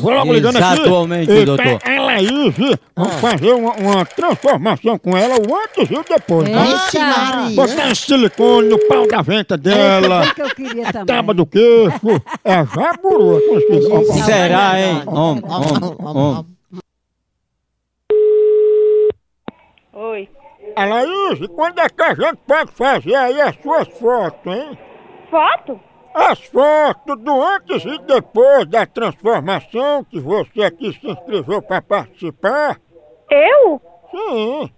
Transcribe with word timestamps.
Vou 0.00 0.12
logo 0.12 0.32
ligando 0.32 0.56
aqui. 0.56 0.80
Exatamente, 0.80 1.44
doutor. 1.44 1.78
A 1.84 2.00
Laís, 2.02 2.54
vamos 2.96 3.14
fazer 3.20 3.52
uma, 3.52 3.72
uma 3.74 4.06
transformação 4.06 4.98
com 4.98 5.16
ela, 5.16 5.34
o 5.36 5.56
antes 5.56 5.90
e 5.90 5.94
o 5.94 6.04
depois. 6.04 6.48
tá? 6.48 6.62
Vixe, 6.62 6.98
Maria. 6.98 7.56
Botar 7.56 7.94
silicone 7.96 8.68
no 8.68 8.78
pau 8.86 9.06
da 9.08 9.22
venta 9.22 9.56
dela, 9.56 10.32
que 10.34 10.42
eu 10.42 10.54
queria 10.54 10.92
também. 10.92 11.06
tábua 11.06 11.34
do 11.34 11.46
queixo, 11.46 12.22
é 12.44 12.54
a 12.54 12.64
jaburu. 12.64 13.40
Gente, 13.40 14.22
Será, 14.24 14.80
hein? 14.80 15.02
Homem, 15.06 15.42
homem, 15.44 15.96
homem. 16.00 16.46
Oi. 19.92 20.28
A 20.76 20.84
Laís, 20.84 21.40
quando 21.56 21.80
é 21.80 21.88
que 21.88 22.02
a 22.02 22.14
gente 22.14 22.36
pode 22.46 22.70
fazer 22.72 23.14
aí 23.14 23.40
as 23.40 23.56
suas 23.60 23.88
fotos, 23.98 24.52
hein? 24.52 24.78
Foto? 25.30 25.80
As 26.20 26.40
fotos 26.46 27.16
do 27.22 27.42
antes 27.42 27.84
e 27.84 27.96
depois 27.98 28.66
da 28.66 28.84
transformação 28.84 30.02
que 30.02 30.18
você 30.18 30.62
aqui 30.64 30.92
se 30.92 31.08
inscreveu 31.08 31.62
para 31.62 31.80
participar? 31.80 32.76
Eu? 33.30 33.80
Sim, 34.10 34.72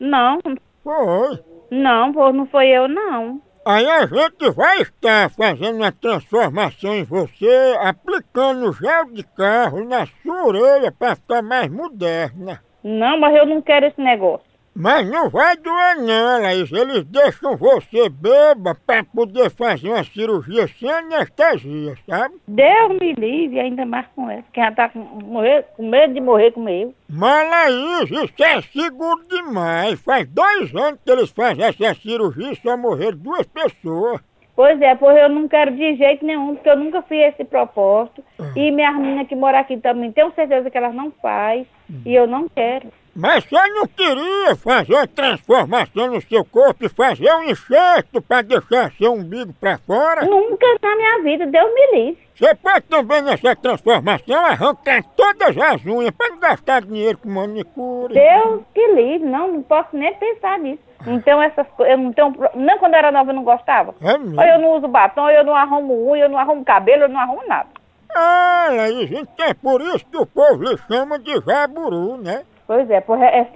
Não, 0.00 0.40
foi. 0.82 1.38
não, 1.70 2.12
pô, 2.12 2.32
não 2.32 2.46
foi 2.46 2.68
eu, 2.68 2.88
não. 2.88 3.40
Aí 3.64 3.88
a 3.88 4.06
gente 4.06 4.50
vai 4.54 4.80
estar 4.80 5.30
fazendo 5.30 5.76
uma 5.76 5.92
transformação 5.92 6.94
em 6.94 7.04
você, 7.04 7.76
aplicando 7.80 8.72
gel 8.72 9.06
de 9.12 9.22
carro 9.24 9.84
na 9.84 10.06
sua 10.22 10.46
orelha 10.46 10.90
para 10.92 11.16
ficar 11.16 11.42
mais 11.42 11.68
moderna. 11.70 12.60
Não, 12.82 13.18
mas 13.18 13.36
eu 13.36 13.46
não 13.46 13.60
quero 13.60 13.86
esse 13.86 14.00
negócio. 14.00 14.45
Mas 14.78 15.08
não 15.08 15.30
vai 15.30 15.56
doer 15.56 15.96
não, 15.96 16.42
Laís. 16.42 16.70
Eles 16.70 17.02
deixam 17.04 17.56
você 17.56 18.10
beba 18.10 18.76
para 18.86 19.02
poder 19.02 19.48
fazer 19.50 19.88
uma 19.88 20.04
cirurgia 20.04 20.68
sem 20.68 20.90
anestesia, 20.90 21.94
sabe? 22.06 22.34
Deus 22.46 22.98
me 23.00 23.14
livre, 23.14 23.58
ainda 23.58 23.86
mais 23.86 24.06
com 24.14 24.30
essa. 24.30 24.44
Quem 24.52 24.62
já 24.62 24.72
tá 24.72 24.90
com, 24.90 24.98
morrer, 24.98 25.64
com 25.74 25.88
medo 25.88 26.12
de 26.12 26.20
morrer 26.20 26.50
comigo. 26.52 26.94
Mas 27.08 27.50
Laís, 27.50 28.10
isso 28.10 28.44
é 28.44 28.60
seguro 28.60 29.26
demais. 29.30 29.98
Faz 30.02 30.28
dois 30.28 30.74
anos 30.74 31.00
que 31.02 31.10
eles 31.10 31.30
fazem 31.30 31.64
essa 31.64 31.94
cirurgia 31.94 32.52
e 32.52 32.56
só 32.56 32.76
morreram 32.76 33.16
duas 33.16 33.46
pessoas. 33.46 34.20
Pois 34.54 34.78
é, 34.82 34.94
pois 34.94 35.16
eu 35.16 35.30
não 35.30 35.48
quero 35.48 35.74
de 35.74 35.96
jeito 35.96 36.24
nenhum, 36.24 36.54
porque 36.54 36.68
eu 36.68 36.76
nunca 36.76 37.00
fiz 37.02 37.32
esse 37.32 37.44
propósito. 37.44 38.22
E 38.54 38.70
minhas 38.70 38.94
meninas 38.94 39.26
que 39.26 39.36
moram 39.36 39.58
aqui 39.58 39.78
também, 39.78 40.12
tenho 40.12 40.32
certeza 40.34 40.70
que 40.70 40.76
elas 40.76 40.94
não 40.94 41.10
fazem. 41.22 41.66
E 42.04 42.14
eu 42.14 42.26
não 42.26 42.46
quero. 42.48 42.88
Mas 43.16 43.44
você 43.44 43.68
não 43.68 43.86
queria 43.86 44.54
fazer 44.56 44.92
uma 44.92 45.06
transformação 45.06 46.08
no 46.08 46.20
seu 46.20 46.44
corpo 46.44 46.84
e 46.84 46.88
fazer 46.90 47.32
um 47.32 47.44
enxerto 47.44 48.20
para 48.20 48.42
deixar 48.42 48.92
seu 48.92 49.14
umbigo 49.14 49.54
para 49.58 49.78
fora? 49.78 50.26
Nunca 50.26 50.66
na 50.82 50.96
minha 50.96 51.22
vida, 51.22 51.46
Deus 51.46 51.72
me 51.72 51.92
livre. 51.92 52.26
Você 52.34 52.54
pode 52.56 52.82
também 52.82 53.22
nessa 53.22 53.56
transformação 53.56 54.44
arrancar 54.44 55.02
todas 55.16 55.56
as 55.56 55.86
unhas 55.86 56.10
para 56.10 56.28
não 56.28 56.38
gastar 56.38 56.82
dinheiro 56.82 57.16
com 57.16 57.30
manicure. 57.30 58.12
Deus 58.12 58.60
que 58.74 58.86
livre, 58.88 59.26
não, 59.26 59.50
não 59.50 59.62
posso 59.62 59.96
nem 59.96 60.12
pensar 60.16 60.58
nisso. 60.58 60.82
Tenho 61.24 61.40
essas 61.40 61.66
coisas, 61.68 61.96
eu 61.96 61.98
não 61.98 62.12
tenho, 62.12 62.34
nem 62.54 62.78
quando 62.78 62.92
eu 62.92 62.98
era 62.98 63.10
nova 63.10 63.30
eu 63.30 63.34
não 63.34 63.44
gostava. 63.44 63.94
É 64.02 64.18
mesmo? 64.18 64.38
Ou 64.38 64.46
eu 64.46 64.58
não 64.58 64.76
uso 64.76 64.88
batom, 64.88 65.22
ou 65.22 65.30
eu 65.30 65.42
não 65.42 65.56
arrumo 65.56 66.10
unha, 66.10 66.24
eu 66.24 66.28
não 66.28 66.36
arrumo 66.38 66.62
cabelo, 66.62 67.04
eu 67.04 67.08
não 67.08 67.20
arrumo 67.20 67.46
nada. 67.46 67.70
Ah, 68.14 68.68
Laís, 68.72 69.10
então 69.10 69.46
é 69.46 69.54
por 69.54 69.80
isso 69.80 70.04
que 70.04 70.18
o 70.18 70.26
povo 70.26 70.62
lhe 70.62 70.76
chama 70.86 71.18
de 71.18 71.40
jaburu, 71.40 72.18
né? 72.18 72.44
Pois 72.66 72.90
é, 72.90 73.00
por 73.00 73.20
essa 73.22 73.52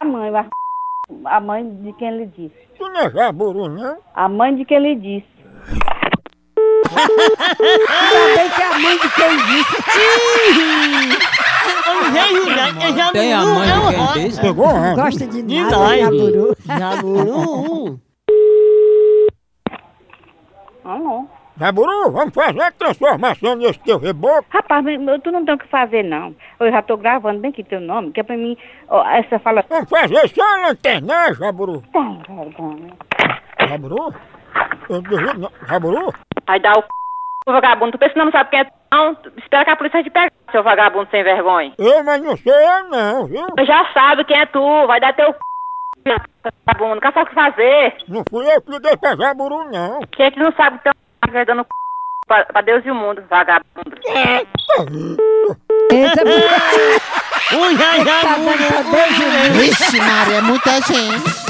a 0.00 0.04
mãe, 0.04 0.30
a, 0.34 0.46
a 1.36 1.40
mãe 1.40 1.68
de 1.82 1.92
quem 1.94 2.16
lhe 2.18 2.26
disse. 2.26 2.54
Tu 2.76 2.88
não 2.88 3.00
é 3.00 3.10
jaburu, 3.10 3.68
não? 3.68 3.96
A 4.14 4.28
mãe 4.28 4.54
de 4.54 4.64
quem 4.64 4.78
lhe 4.78 4.94
disse. 4.96 5.34
Ainda 6.94 8.36
bem 8.36 8.50
que 8.50 8.62
a 8.62 8.78
mãe 8.78 8.98
de 8.98 9.08
quem 9.10 9.36
disse. 9.46 9.82
Tem 13.12 13.32
a 13.32 13.44
mãe 13.44 13.68
de 13.68 14.12
quem 14.12 14.24
disse? 14.28 14.40
Pegou 14.40 14.66
a 14.66 14.94
Gosta 14.94 15.26
de 15.26 15.42
De 15.42 15.60
nada, 15.62 15.76
nós. 15.76 16.00
jaburu. 16.00 16.56
Jaburu. 16.66 18.00
Ah, 20.86 20.98
não. 21.56 21.66
Jaburu, 21.66 22.10
vamos 22.10 22.34
fazer 22.34 22.62
a 22.62 22.72
transformação 22.72 23.56
nesse 23.56 23.78
teu 23.80 23.98
reboco. 23.98 24.44
Rapaz, 24.50 24.84
mas 24.84 25.22
tu 25.22 25.30
não 25.30 25.44
tem 25.44 25.54
o 25.54 25.58
que 25.58 25.68
fazer, 25.68 26.02
não. 26.02 26.34
Eu 26.60 26.70
já 26.70 26.82
tô 26.82 26.96
gravando 26.96 27.40
bem 27.40 27.50
aqui 27.50 27.62
teu 27.64 27.80
nome, 27.80 28.12
que 28.12 28.20
é 28.20 28.22
pra 28.22 28.36
mim, 28.36 28.56
ó, 28.88 29.06
essa 29.08 29.38
fala... 29.38 29.64
Vamos 29.68 29.88
fazer 29.88 30.28
só 30.28 30.42
a 30.42 30.68
lanterna, 30.68 31.32
Jaburu. 31.34 31.82
Tá, 31.92 32.00
vergonha. 32.28 32.92
Jaburu? 33.68 34.14
Eu 34.88 35.02
duvido, 35.02 35.40
não. 35.40 35.50
Jaburu? 35.66 36.12
Aí 36.46 36.60
dá 36.60 36.72
o 36.72 36.82
c... 36.82 36.88
vagabundo. 37.46 37.92
Tu 37.92 37.98
pensa 37.98 38.12
que 38.12 38.18
não 38.18 38.30
sabe 38.30 38.50
quem 38.50 38.60
é 38.60 38.64
tu, 38.64 38.72
não? 38.92 39.16
Espera 39.38 39.64
que 39.64 39.70
a 39.70 39.76
polícia 39.76 40.02
te 40.02 40.10
pegue, 40.10 40.32
seu 40.50 40.62
vagabundo 40.62 41.08
sem 41.10 41.24
vergonha. 41.24 41.72
Eu, 41.78 42.04
mas 42.04 42.22
não 42.22 42.36
sou 42.36 42.52
eu 42.52 42.90
não, 42.90 43.26
viu? 43.26 43.46
Tu 43.56 43.64
já 43.64 43.92
sabe 43.92 44.24
quem 44.24 44.38
é 44.38 44.46
tu. 44.46 44.86
Vai 44.86 45.00
dar 45.00 45.14
teu 45.14 45.32
c... 45.32 46.16
vagabundo. 46.66 47.00
Não 47.02 47.12
sabe 47.12 47.22
o 47.22 47.26
que 47.26 47.34
fazer. 47.34 47.96
Não 48.08 48.22
fui 48.28 48.46
eu 48.46 48.60
que 48.60 48.70
liguei 48.70 48.96
pra 48.96 49.16
Jaburu, 49.16 49.70
não. 49.70 50.00
Quem 50.12 50.26
é 50.26 50.30
que 50.30 50.38
não 50.38 50.52
sabe 50.52 50.78
que 50.80 50.90
tá 51.34 51.44
dando 51.44 51.62
c... 51.62 51.68
pra, 52.26 52.44
pra 52.46 52.60
Deus 52.62 52.84
e 52.86 52.90
o 52.90 52.94
mundo, 52.94 53.22
vagabundo. 53.28 53.96
Eita, 55.90 56.22
Ui, 57.54 57.76
ai, 57.82 58.04
tá 58.04 58.20
jaburu. 58.22 58.58
dando 58.58 58.66
pra 58.68 58.82
Deus 58.82 59.18
e 59.18 59.22
o 59.22 59.28
mundo. 59.28 59.52
Vixe, 59.60 60.00
Maria, 60.00 60.36
é 60.36 60.40
muita 60.40 60.70
gente. 60.82 61.43